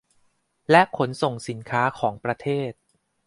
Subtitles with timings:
[0.71, 2.71] และขนส่งสินค้าของประเทศ